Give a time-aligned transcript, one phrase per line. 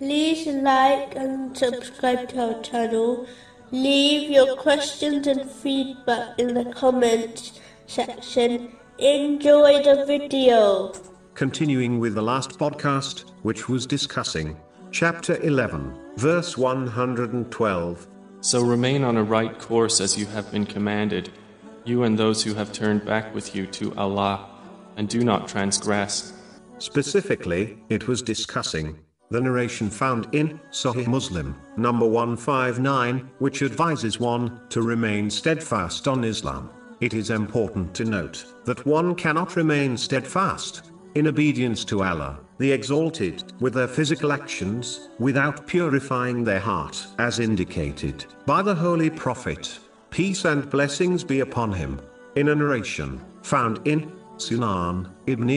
[0.00, 3.26] like and subscribe to our channel.
[3.70, 8.72] Leave your questions and feedback in the comments section.
[8.98, 10.92] Enjoy the video.
[11.34, 14.56] Continuing with the last podcast, which was discussing
[14.90, 18.06] chapter 11, verse 112.
[18.40, 21.30] So remain on a right course as you have been commanded,
[21.84, 24.48] you and those who have turned back with you to Allah,
[24.96, 26.32] and do not transgress.
[26.78, 28.98] Specifically, it was discussing
[29.34, 36.22] the narration found in Sahih Muslim, number 159, which advises one to remain steadfast on
[36.22, 36.70] Islam.
[37.00, 42.70] It is important to note that one cannot remain steadfast in obedience to Allah, the
[42.70, 49.80] Exalted, with their physical actions, without purifying their heart, as indicated by the Holy Prophet.
[50.10, 52.00] Peace and blessings be upon him.
[52.36, 55.48] In a narration found in Sunan Ibn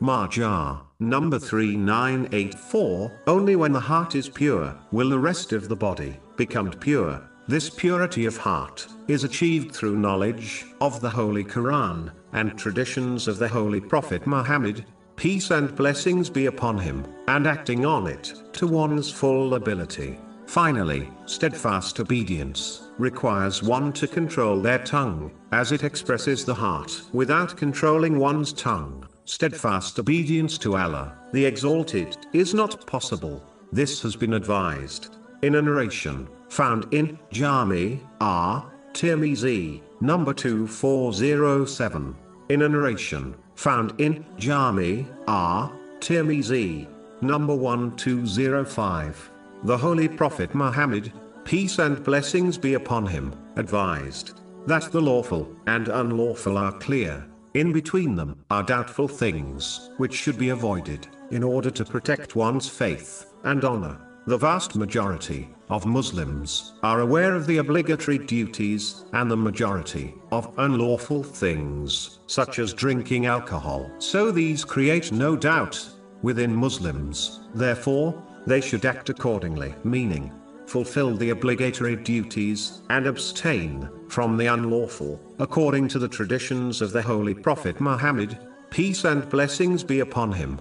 [0.00, 6.16] Majah, number 3984, only when the heart is pure will the rest of the body
[6.36, 7.20] become pure.
[7.48, 13.38] This purity of heart is achieved through knowledge of the Holy Quran and traditions of
[13.38, 14.84] the Holy Prophet Muhammad,
[15.16, 20.16] peace and blessings be upon him, and acting on it to one's full ability.
[20.46, 27.02] Finally, steadfast obedience requires one to control their tongue, as it expresses the heart.
[27.12, 33.44] Without controlling one's tongue, steadfast obedience to Allah, the Exalted, is not possible.
[33.70, 38.72] This has been advised in a narration found in Jami R.
[38.94, 42.16] Tirmizi, number 2407.
[42.48, 45.70] In a narration found in Jami R.
[46.00, 46.88] Tirmizi,
[47.20, 49.30] number 1205.
[49.64, 51.12] The Holy Prophet Muhammad,
[51.44, 57.26] peace and blessings be upon him, advised that the lawful and unlawful are clear.
[57.54, 62.68] In between them are doubtful things which should be avoided in order to protect one's
[62.68, 63.98] faith and honor.
[64.26, 70.52] The vast majority of Muslims are aware of the obligatory duties and the majority of
[70.58, 73.90] unlawful things, such as drinking alcohol.
[73.98, 75.82] So these create no doubt
[76.20, 80.32] within Muslims, therefore, they should act accordingly, meaning,
[80.68, 87.02] fulfill the obligatory duties and abstain from the unlawful, according to the traditions of the
[87.02, 88.38] Holy Prophet Muhammad,
[88.70, 90.60] peace and blessings be upon him.